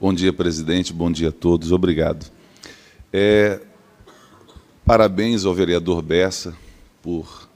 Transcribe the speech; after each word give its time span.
Bom 0.00 0.14
dia, 0.14 0.32
presidente. 0.32 0.92
Bom 0.92 1.10
dia 1.10 1.30
a 1.30 1.32
todos. 1.32 1.72
Obrigado. 1.72 2.30
É, 3.12 3.60
parabéns 4.86 5.44
ao 5.44 5.52
vereador 5.52 6.02
Bessa 6.02 6.56
por 7.02 7.48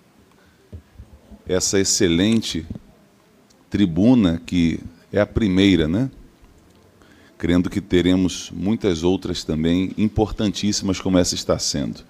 essa 1.46 1.78
excelente 1.78 2.66
tribuna, 3.70 4.42
que 4.44 4.80
é 5.12 5.20
a 5.20 5.26
primeira, 5.26 5.86
né? 5.86 6.10
Crendo 7.38 7.70
que 7.70 7.80
teremos 7.80 8.50
muitas 8.52 9.04
outras 9.04 9.44
também 9.44 9.92
importantíssimas, 9.96 11.00
como 11.00 11.18
essa 11.18 11.36
está 11.36 11.56
sendo. 11.60 12.00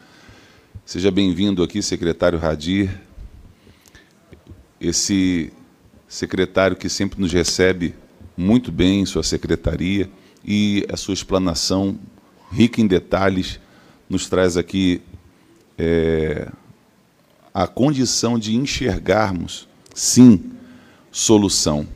Seja 0.87 1.11
bem-vindo 1.11 1.63
aqui, 1.63 1.83
secretário 1.83 2.39
Radir, 2.39 3.03
esse 4.81 5.53
secretário 6.09 6.75
que 6.75 6.89
sempre 6.89 7.21
nos 7.21 7.35
recebe 7.35 7.95
muito 8.35 8.73
bem 8.73 9.03
em 9.03 9.05
sua 9.05 9.23
secretaria 9.23 10.09
e 10.45 10.87
a 10.91 10.97
sua 10.97 11.15
explanação 11.15 11.99
rica 12.51 12.81
em 12.81 12.87
detalhes 12.87 13.61
nos 14.09 14.29
traz 14.29 14.57
aqui 14.57 15.01
é, 15.79 16.51
a 17.55 17.67
condição 17.67 18.39
de 18.39 18.55
enxergarmos, 18.57 19.69
sim, 19.95 20.53
solução. 21.11 21.87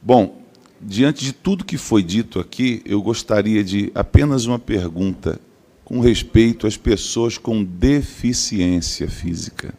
Bom, 0.00 0.42
diante 0.80 1.24
de 1.24 1.32
tudo 1.32 1.64
que 1.64 1.76
foi 1.76 2.02
dito 2.02 2.38
aqui, 2.38 2.82
eu 2.84 3.02
gostaria 3.02 3.62
de 3.62 3.90
apenas 3.94 4.46
uma 4.46 4.58
pergunta 4.58 5.40
com 5.84 6.00
respeito 6.00 6.66
às 6.66 6.76
pessoas 6.76 7.36
com 7.36 7.64
deficiência 7.64 9.08
física. 9.08 9.74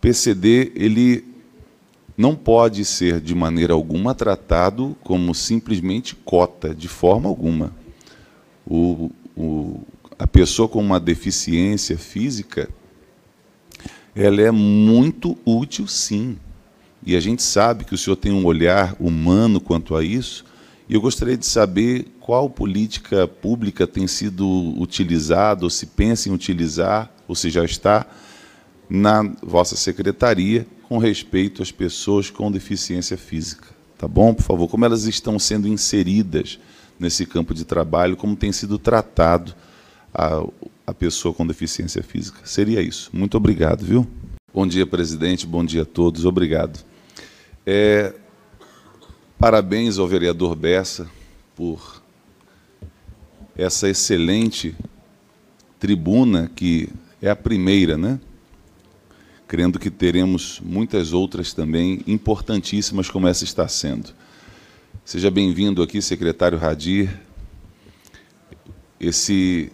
PCD, 0.00 0.72
ele 0.76 1.33
não 2.16 2.36
pode 2.36 2.84
ser 2.84 3.20
de 3.20 3.34
maneira 3.34 3.72
alguma 3.72 4.14
tratado 4.14 4.96
como 5.02 5.34
simplesmente 5.34 6.14
cota, 6.14 6.74
de 6.74 6.88
forma 6.88 7.28
alguma. 7.28 7.72
O, 8.66 9.10
o, 9.36 9.80
a 10.18 10.26
pessoa 10.26 10.68
com 10.68 10.80
uma 10.80 11.00
deficiência 11.00 11.98
física, 11.98 12.68
ela 14.14 14.40
é 14.40 14.50
muito 14.50 15.36
útil, 15.44 15.88
sim. 15.88 16.38
E 17.04 17.16
a 17.16 17.20
gente 17.20 17.42
sabe 17.42 17.84
que 17.84 17.94
o 17.94 17.98
senhor 17.98 18.16
tem 18.16 18.32
um 18.32 18.46
olhar 18.46 18.96
humano 19.00 19.60
quanto 19.60 19.96
a 19.96 20.04
isso, 20.04 20.44
e 20.88 20.94
eu 20.94 21.00
gostaria 21.00 21.36
de 21.36 21.46
saber 21.46 22.06
qual 22.20 22.48
política 22.48 23.26
pública 23.26 23.86
tem 23.86 24.06
sido 24.06 24.46
utilizada, 24.80 25.64
ou 25.64 25.70
se 25.70 25.86
pensa 25.86 26.28
em 26.28 26.32
utilizar, 26.32 27.12
ou 27.26 27.34
se 27.34 27.50
já 27.50 27.64
está, 27.64 28.06
na 28.88 29.22
vossa 29.42 29.76
secretaria, 29.76 30.66
com 30.88 30.98
respeito 30.98 31.62
às 31.62 31.72
pessoas 31.72 32.30
com 32.30 32.50
deficiência 32.50 33.16
física. 33.16 33.68
Tá 33.98 34.08
bom? 34.08 34.34
Por 34.34 34.42
favor, 34.42 34.68
como 34.68 34.84
elas 34.84 35.04
estão 35.04 35.38
sendo 35.38 35.68
inseridas 35.68 36.58
nesse 36.98 37.26
campo 37.26 37.54
de 37.54 37.64
trabalho, 37.64 38.16
como 38.16 38.36
tem 38.36 38.52
sido 38.52 38.78
tratado 38.78 39.54
a, 40.12 40.44
a 40.86 40.94
pessoa 40.94 41.34
com 41.34 41.46
deficiência 41.46 42.02
física. 42.02 42.40
Seria 42.44 42.80
isso. 42.80 43.10
Muito 43.12 43.36
obrigado, 43.36 43.84
viu? 43.84 44.06
Bom 44.52 44.66
dia, 44.66 44.86
presidente. 44.86 45.46
Bom 45.46 45.64
dia 45.64 45.82
a 45.82 45.86
todos. 45.86 46.24
Obrigado. 46.24 46.84
É, 47.66 48.12
parabéns 49.38 49.98
ao 49.98 50.06
vereador 50.06 50.54
Bessa 50.54 51.08
por 51.56 52.02
essa 53.56 53.88
excelente 53.88 54.74
tribuna 55.78 56.50
que 56.54 56.88
é 57.20 57.30
a 57.30 57.36
primeira, 57.36 57.96
né? 57.96 58.20
Crendo 59.46 59.78
que 59.78 59.90
teremos 59.90 60.60
muitas 60.64 61.12
outras 61.12 61.52
também 61.52 62.02
importantíssimas, 62.06 63.10
como 63.10 63.28
essa 63.28 63.44
está 63.44 63.68
sendo. 63.68 64.10
Seja 65.04 65.30
bem-vindo 65.30 65.82
aqui, 65.82 66.00
secretário 66.00 66.58
Radir, 66.58 67.20
esse 68.98 69.70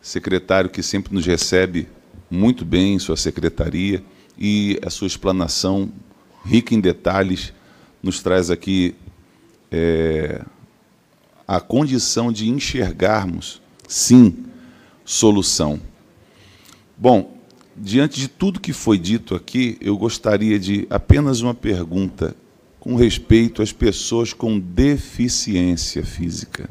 secretário 0.00 0.70
que 0.70 0.82
sempre 0.82 1.12
nos 1.12 1.26
recebe 1.26 1.88
muito 2.30 2.64
bem 2.64 2.94
em 2.94 2.98
sua 2.98 3.16
secretaria 3.16 4.02
e 4.38 4.78
a 4.84 4.90
sua 4.90 5.06
explanação 5.06 5.90
rica 6.44 6.74
em 6.74 6.80
detalhes 6.80 7.52
nos 8.02 8.22
traz 8.22 8.50
aqui 8.50 8.94
é, 9.70 10.44
a 11.46 11.60
condição 11.60 12.30
de 12.30 12.48
enxergarmos, 12.48 13.60
sim, 13.88 14.44
solução. 15.04 15.80
Bom, 16.96 17.37
diante 17.80 18.20
de 18.20 18.28
tudo 18.28 18.60
que 18.60 18.72
foi 18.72 18.98
dito 18.98 19.34
aqui, 19.34 19.76
eu 19.80 19.96
gostaria 19.96 20.58
de 20.58 20.86
apenas 20.90 21.40
uma 21.40 21.54
pergunta 21.54 22.34
com 22.80 22.94
respeito 22.94 23.62
às 23.62 23.72
pessoas 23.72 24.32
com 24.32 24.58
deficiência 24.58 26.04
física. 26.04 26.68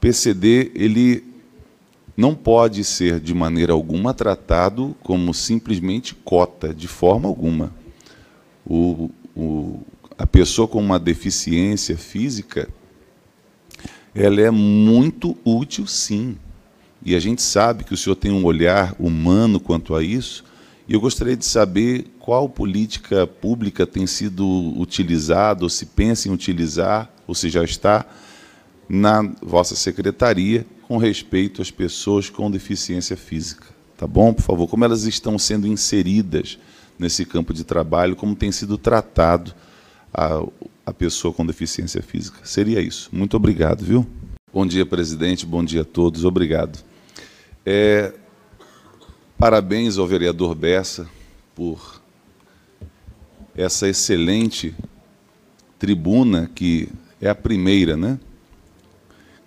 PCD, 0.00 0.72
ele 0.74 1.24
não 2.16 2.34
pode 2.34 2.82
ser 2.84 3.20
de 3.20 3.34
maneira 3.34 3.72
alguma 3.72 4.14
tratado 4.14 4.96
como 5.02 5.34
simplesmente 5.34 6.14
cota, 6.14 6.72
de 6.72 6.88
forma 6.88 7.28
alguma. 7.28 7.72
O, 8.64 9.10
o, 9.34 9.80
a 10.18 10.26
pessoa 10.26 10.66
com 10.66 10.80
uma 10.80 10.98
deficiência 10.98 11.96
física, 11.96 12.68
ela 14.14 14.40
é 14.40 14.50
muito 14.50 15.36
útil, 15.44 15.86
sim 15.86 16.36
e 17.06 17.14
a 17.14 17.20
gente 17.20 17.40
sabe 17.40 17.84
que 17.84 17.94
o 17.94 17.96
senhor 17.96 18.16
tem 18.16 18.32
um 18.32 18.44
olhar 18.44 18.92
humano 18.98 19.60
quanto 19.60 19.94
a 19.94 20.02
isso, 20.02 20.44
e 20.88 20.92
eu 20.92 21.00
gostaria 21.00 21.36
de 21.36 21.46
saber 21.46 22.04
qual 22.18 22.48
política 22.48 23.28
pública 23.28 23.86
tem 23.86 24.08
sido 24.08 24.44
utilizada, 24.76 25.62
ou 25.62 25.70
se 25.70 25.86
pensa 25.86 26.28
em 26.28 26.32
utilizar, 26.32 27.08
ou 27.24 27.32
se 27.32 27.48
já 27.48 27.62
está, 27.62 28.04
na 28.88 29.22
vossa 29.40 29.76
secretaria 29.76 30.66
com 30.88 30.96
respeito 30.96 31.62
às 31.62 31.70
pessoas 31.70 32.28
com 32.28 32.50
deficiência 32.50 33.16
física. 33.16 33.68
Tá 33.96 34.04
bom? 34.04 34.34
Por 34.34 34.42
favor, 34.42 34.66
como 34.66 34.84
elas 34.84 35.04
estão 35.04 35.38
sendo 35.38 35.68
inseridas 35.68 36.58
nesse 36.98 37.24
campo 37.24 37.54
de 37.54 37.62
trabalho, 37.62 38.16
como 38.16 38.34
tem 38.34 38.50
sido 38.50 38.76
tratado 38.76 39.54
a, 40.12 40.44
a 40.84 40.92
pessoa 40.92 41.32
com 41.32 41.46
deficiência 41.46 42.02
física. 42.02 42.40
Seria 42.42 42.80
isso. 42.80 43.10
Muito 43.12 43.36
obrigado, 43.36 43.84
viu? 43.84 44.04
Bom 44.52 44.66
dia, 44.66 44.84
presidente. 44.84 45.46
Bom 45.46 45.64
dia 45.64 45.82
a 45.82 45.84
todos. 45.84 46.24
Obrigado. 46.24 46.95
É, 47.68 48.12
parabéns 49.36 49.98
ao 49.98 50.06
vereador 50.06 50.54
Bessa 50.54 51.10
por 51.52 52.00
essa 53.56 53.88
excelente 53.88 54.72
tribuna, 55.76 56.48
que 56.54 56.88
é 57.20 57.28
a 57.28 57.34
primeira, 57.34 57.96
né? 57.96 58.20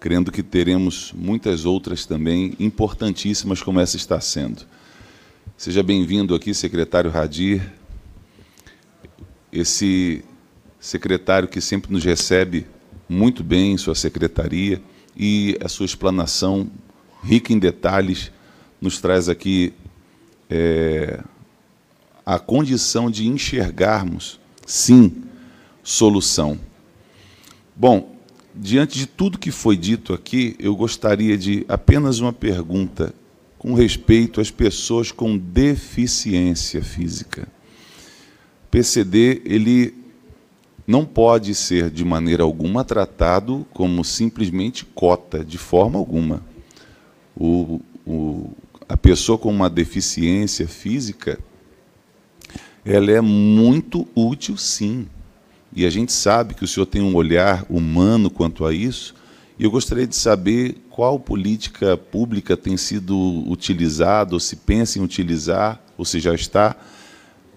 Crendo 0.01 0.33
que 0.33 0.43
teremos 0.43 1.13
muitas 1.15 1.63
outras 1.63 2.05
também 2.05 2.57
importantíssimas, 2.59 3.63
como 3.63 3.79
essa 3.79 3.95
está 3.95 4.19
sendo. 4.19 4.63
Seja 5.55 5.81
bem-vindo 5.81 6.35
aqui, 6.35 6.53
secretário 6.53 7.09
Radir, 7.09 7.71
esse 9.49 10.25
secretário 10.77 11.47
que 11.47 11.61
sempre 11.61 11.89
nos 11.93 12.03
recebe 12.03 12.67
muito 13.07 13.45
bem 13.45 13.71
em 13.71 13.77
sua 13.77 13.95
secretaria 13.95 14.81
e 15.15 15.57
a 15.63 15.69
sua 15.69 15.85
explanação 15.85 16.69
rica 17.23 17.53
em 17.53 17.59
detalhes, 17.59 18.31
nos 18.81 18.99
traz 18.99 19.27
aqui 19.27 19.73
é, 20.49 21.21
a 22.25 22.39
condição 22.39 23.09
de 23.09 23.27
enxergarmos, 23.27 24.39
sim, 24.65 25.23
solução. 25.83 26.59
Bom, 27.75 28.15
diante 28.55 28.97
de 28.97 29.05
tudo 29.05 29.37
que 29.37 29.51
foi 29.51 29.75
dito 29.77 30.13
aqui, 30.13 30.55
eu 30.59 30.75
gostaria 30.75 31.37
de 31.37 31.65
apenas 31.67 32.19
uma 32.19 32.33
pergunta 32.33 33.13
com 33.57 33.73
respeito 33.73 34.39
às 34.39 34.49
pessoas 34.49 35.11
com 35.11 35.37
deficiência 35.37 36.81
física. 36.81 37.47
PCD, 38.71 39.41
ele 39.45 39.93
não 40.87 41.05
pode 41.05 41.53
ser 41.53 41.89
de 41.89 42.05
maneira 42.05 42.43
alguma 42.43 42.83
tratado 42.83 43.65
como 43.73 44.03
simplesmente 44.03 44.85
cota, 44.85 45.43
de 45.43 45.57
forma 45.57 45.99
alguma 45.99 46.43
o, 47.39 47.79
o, 48.05 48.51
a 48.87 48.97
pessoa 48.97 49.37
com 49.37 49.49
uma 49.49 49.69
deficiência 49.69 50.67
física, 50.67 51.39
ela 52.83 53.11
é 53.11 53.21
muito 53.21 54.05
útil, 54.13 54.57
sim. 54.57 55.07
E 55.73 55.85
a 55.85 55.89
gente 55.89 56.11
sabe 56.11 56.53
que 56.53 56.65
o 56.65 56.67
senhor 56.67 56.85
tem 56.85 57.01
um 57.01 57.15
olhar 57.15 57.65
humano 57.69 58.29
quanto 58.29 58.65
a 58.65 58.73
isso, 58.73 59.15
e 59.57 59.63
eu 59.63 59.71
gostaria 59.71 60.07
de 60.07 60.15
saber 60.15 60.77
qual 60.89 61.19
política 61.19 61.95
pública 61.95 62.57
tem 62.57 62.75
sido 62.75 63.17
utilizada, 63.49 64.33
ou 64.33 64.39
se 64.39 64.55
pensa 64.57 64.99
em 64.99 65.01
utilizar, 65.01 65.81
ou 65.97 66.03
se 66.03 66.19
já 66.19 66.33
está, 66.33 66.75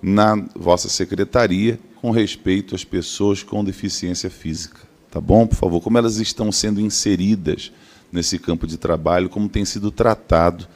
na 0.01 0.35
vossa 0.55 0.89
secretaria 0.89 1.79
com 2.01 2.11
respeito 2.11 2.75
às 2.75 2.85
pessoas 2.85 3.43
com 3.43 3.65
deficiência 3.65 4.29
física. 4.29 4.81
Tá 5.11 5.21
bom? 5.21 5.47
Por 5.47 5.57
favor, 5.57 5.81
como 5.81 5.99
elas 5.99 6.17
estão 6.17 6.51
sendo 6.51 6.81
inseridas 6.81 7.71
nesse 8.13 8.39
campo 8.39 8.67
de 8.67 8.77
trabalho, 8.77 9.29
como 9.29 9.49
tem 9.49 9.65
sido 9.65 9.91
tratado 9.91 10.69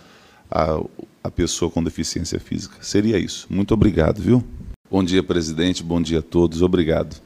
a, 0.51 0.81
a 1.23 1.31
pessoa 1.31 1.71
com 1.71 1.85
deficiência 1.85 2.41
física. 2.41 2.77
Seria 2.81 3.19
isso. 3.19 3.47
Muito 3.51 3.75
obrigado, 3.75 4.21
viu? 4.23 4.43
Bom 4.91 5.05
dia, 5.05 5.23
presidente. 5.23 5.83
Bom 5.83 6.01
dia 6.01 6.21
a 6.21 6.23
todos. 6.23 6.63
Obrigado. 6.63 7.17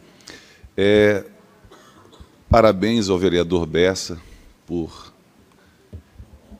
É, 0.77 1.25
Parabéns 2.51 3.09
ao 3.09 3.17
vereador 3.17 3.65
Bessa 3.65 4.21
por 4.67 5.15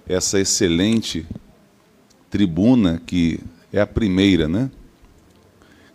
essa 0.07 0.39
excelente 0.39 1.27
tribuna, 2.31 3.03
que 3.05 3.41
é 3.73 3.81
a 3.81 3.87
primeira, 3.89 4.47
né? 4.47 4.71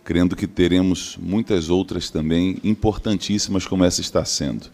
Crendo 0.04 0.36
que 0.36 0.46
teremos 0.46 1.16
muitas 1.18 1.70
outras 1.70 2.10
também 2.10 2.58
importantíssimas, 2.62 3.66
como 3.66 3.84
essa 3.84 4.02
está 4.02 4.22
sendo. 4.22 4.66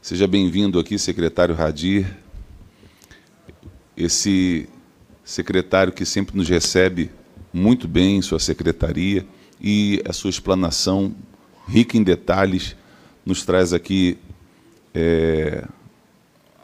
Seja 0.00 0.26
bem-vindo 0.26 0.78
aqui, 0.78 0.98
secretário 0.98 1.54
Radir, 1.54 2.16
esse 3.96 4.68
secretário 5.24 5.92
que 5.92 6.04
sempre 6.04 6.36
nos 6.36 6.48
recebe 6.48 7.10
muito 7.52 7.88
bem 7.88 8.18
em 8.18 8.22
sua 8.22 8.38
secretaria 8.38 9.26
e 9.60 10.02
a 10.08 10.12
sua 10.12 10.30
explanação 10.30 11.14
rica 11.66 11.96
em 11.96 12.02
detalhes 12.02 12.76
nos 13.24 13.44
traz 13.44 13.72
aqui 13.72 14.18
é, 14.94 15.66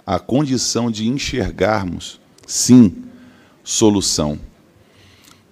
a 0.06 0.18
condição 0.18 0.90
de 0.90 1.08
enxergarmos, 1.08 2.20
sim, 2.46 3.04
solução. 3.64 4.38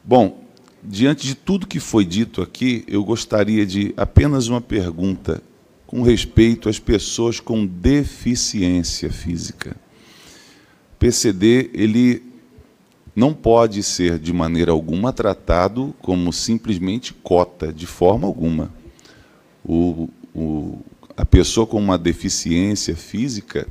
Bom, 0.05 0.45
diante 0.83 1.27
de 1.27 1.35
tudo 1.35 1.67
que 1.67 1.81
foi 1.81 2.05
dito 2.05 2.41
aqui, 2.41 2.85
eu 2.87 3.05
gostaria 3.05 3.67
de 3.67 3.93
apenas 3.97 4.49
uma 4.49 4.61
pergunta 4.61 5.43
com 5.91 6.03
respeito 6.03 6.69
às 6.69 6.79
pessoas 6.79 7.41
com 7.41 7.67
deficiência 7.67 9.11
física. 9.11 9.77
PCD, 11.01 11.69
ele 11.75 12.23
não 13.13 13.35
pode 13.35 13.83
ser 13.83 14.17
de 14.17 14.33
maneira 14.33 14.71
alguma 14.71 15.13
tratado 15.13 15.93
como 16.01 16.33
simplesmente 16.33 17.13
cota, 17.13 17.73
de 17.73 17.87
forma 17.87 18.25
alguma. 18.25 18.73
O, 19.65 20.09
o, 20.33 20.79
a 21.17 21.27
pessoa 21.27 21.67
com 21.67 21.81
uma 21.81 21.99
deficiência 21.99 22.95
física, 22.95 23.67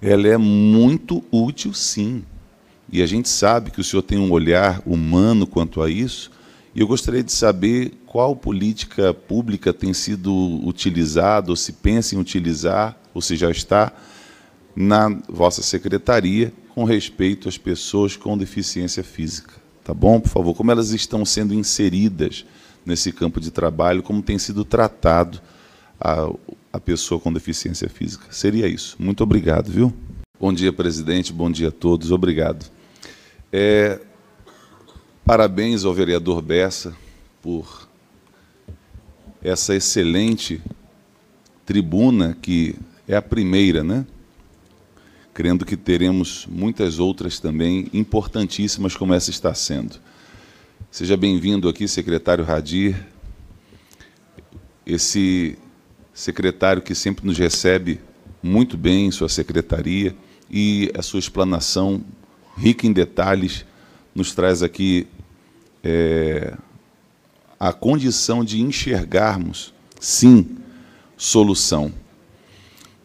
ela 0.00 0.28
é 0.28 0.36
muito 0.36 1.24
útil, 1.32 1.74
sim. 1.74 2.22
E 2.88 3.02
a 3.02 3.06
gente 3.06 3.28
sabe 3.28 3.72
que 3.72 3.80
o 3.80 3.84
senhor 3.84 4.02
tem 4.02 4.16
um 4.16 4.30
olhar 4.30 4.80
humano 4.86 5.44
quanto 5.44 5.82
a 5.82 5.90
isso, 5.90 6.30
e 6.78 6.80
eu 6.80 6.86
gostaria 6.86 7.24
de 7.24 7.32
saber 7.32 7.90
qual 8.06 8.36
política 8.36 9.12
pública 9.12 9.72
tem 9.72 9.92
sido 9.92 10.32
utilizada, 10.64 11.50
ou 11.50 11.56
se 11.56 11.72
pensa 11.72 12.14
em 12.14 12.18
utilizar, 12.18 12.96
ou 13.12 13.20
se 13.20 13.34
já 13.34 13.50
está, 13.50 13.92
na 14.76 15.08
vossa 15.28 15.60
secretaria 15.60 16.52
com 16.72 16.84
respeito 16.84 17.48
às 17.48 17.58
pessoas 17.58 18.16
com 18.16 18.38
deficiência 18.38 19.02
física. 19.02 19.54
Tá 19.82 19.92
bom? 19.92 20.20
Por 20.20 20.28
favor, 20.28 20.54
como 20.54 20.70
elas 20.70 20.90
estão 20.90 21.24
sendo 21.24 21.52
inseridas 21.52 22.46
nesse 22.86 23.10
campo 23.10 23.40
de 23.40 23.50
trabalho, 23.50 24.00
como 24.00 24.22
tem 24.22 24.38
sido 24.38 24.64
tratado 24.64 25.40
a, 26.00 26.30
a 26.72 26.78
pessoa 26.78 27.20
com 27.20 27.32
deficiência 27.32 27.88
física. 27.88 28.26
Seria 28.30 28.68
isso. 28.68 28.94
Muito 29.00 29.20
obrigado, 29.24 29.68
viu? 29.68 29.92
Bom 30.38 30.52
dia, 30.52 30.72
presidente. 30.72 31.32
Bom 31.32 31.50
dia 31.50 31.70
a 31.70 31.72
todos. 31.72 32.12
Obrigado. 32.12 32.70
É, 33.52 33.98
parabéns 35.28 35.84
ao 35.84 35.92
vereador 35.92 36.40
Bessa 36.40 36.96
por 37.42 37.86
essa 39.42 39.76
excelente 39.76 40.58
tribuna 41.66 42.34
que 42.40 42.74
é 43.06 43.14
a 43.14 43.20
primeira, 43.20 43.84
né? 43.84 44.06
crendo 45.34 45.66
que 45.66 45.76
teremos 45.76 46.46
muitas 46.50 46.98
outras 46.98 47.38
também 47.38 47.90
importantíssimas, 47.92 48.96
como 48.96 49.12
essa 49.12 49.28
está 49.28 49.52
sendo. 49.52 49.96
Seja 50.90 51.14
bem-vindo 51.14 51.68
aqui, 51.68 51.86
secretário 51.86 52.42
Radir, 52.42 52.98
esse 54.86 55.58
secretário 56.14 56.80
que 56.80 56.94
sempre 56.94 57.26
nos 57.26 57.36
recebe 57.36 58.00
muito 58.42 58.78
bem 58.78 59.08
em 59.08 59.10
sua 59.10 59.28
secretaria 59.28 60.16
e 60.50 60.90
a 60.96 61.02
sua 61.02 61.20
explanação 61.20 62.02
rica 62.56 62.86
em 62.86 62.94
detalhes 62.94 63.66
nos 64.14 64.34
traz 64.34 64.62
aqui 64.62 65.06
é, 65.88 66.54
a 67.58 67.72
condição 67.72 68.44
de 68.44 68.60
enxergarmos, 68.60 69.72
sim, 69.98 70.58
solução. 71.16 71.90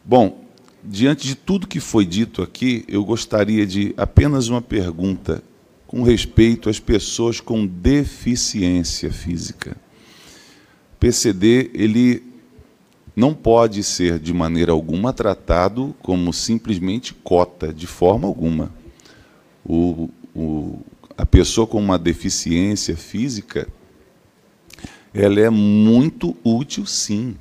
Bom, 0.04 0.44
diante 0.84 1.26
de 1.26 1.34
tudo 1.34 1.66
que 1.66 1.80
foi 1.80 2.06
dito 2.06 2.42
aqui, 2.42 2.84
eu 2.90 3.06
gostaria 3.06 3.66
de 3.66 3.94
apenas 3.96 4.50
uma 4.50 4.62
pergunta 4.62 5.42
com 5.88 6.04
respeito 6.04 6.70
às 6.70 6.80
pessoas 6.80 7.40
com 7.40 7.66
deficiência 7.66 9.12
física. 9.12 9.78
PCD, 11.00 11.72
ele 11.74 12.22
não 13.16 13.34
pode 13.34 13.82
ser 13.82 14.20
de 14.20 14.34
maneira 14.34 14.74
alguma 14.74 15.14
tratado 15.14 15.96
como 16.02 16.34
simplesmente 16.34 17.14
cota, 17.14 17.74
de 17.74 17.88
forma 17.88 18.28
alguma. 18.28 18.72
O, 19.66 20.10
o, 20.36 20.82
a 21.18 21.26
pessoa 21.26 21.68
com 21.68 21.80
uma 21.80 21.98
deficiência 21.98 22.98
física, 22.98 23.68
ela 25.14 25.40
é 25.40 25.50
muito 25.50 26.36
útil, 26.44 26.86
sim. 26.86 27.36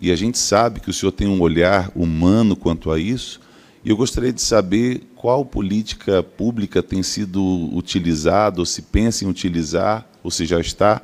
E 0.00 0.10
a 0.10 0.16
gente 0.16 0.38
sabe 0.38 0.80
que 0.80 0.90
o 0.90 0.92
senhor 0.92 1.12
tem 1.12 1.26
um 1.26 1.40
olhar 1.40 1.90
humano 1.94 2.54
quanto 2.54 2.90
a 2.90 2.98
isso, 2.98 3.40
e 3.84 3.90
eu 3.90 3.96
gostaria 3.96 4.32
de 4.32 4.40
saber 4.40 5.02
qual 5.16 5.44
política 5.44 6.22
pública 6.22 6.82
tem 6.82 7.02
sido 7.02 7.42
utilizada, 7.74 8.60
ou 8.60 8.66
se 8.66 8.82
pensa 8.82 9.24
em 9.24 9.28
utilizar, 9.28 10.06
ou 10.22 10.30
se 10.30 10.44
já 10.46 10.60
está, 10.60 11.02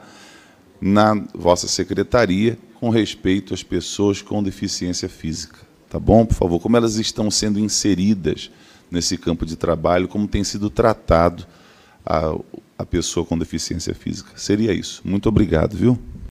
na 0.81 1.14
vossa 1.35 1.67
secretaria 1.67 2.58
com 2.75 2.91
respeito 2.91 3.55
às 3.55 3.62
pessoas 3.62 4.20
com 4.20 4.43
deficiência 4.43 5.08
física. 5.08 5.58
Tá 5.88 5.99
bom? 5.99 6.26
Por 6.26 6.35
favor, 6.35 6.61
como 6.61 6.76
elas 6.76 6.97
estão 6.97 7.31
sendo 7.31 7.58
inseridas 7.58 8.50
nesse 8.91 9.17
campo 9.17 9.47
de 9.47 9.56
trabalho, 9.56 10.06
como 10.06 10.29
tem 10.29 10.44
sido 10.44 10.69
tratado 10.69 11.47
a, 12.06 12.38
a 12.79 12.87
pessoa 12.87 13.26
com 13.26 13.37
deficiência 13.37 13.94
física. 13.94 14.31
Seria 14.37 14.73
isso. 14.73 15.03
Muito 15.05 15.29
obrigado, 15.29 15.76
viu? 15.76 15.99